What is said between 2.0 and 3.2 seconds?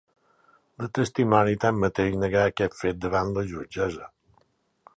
negà aquests fets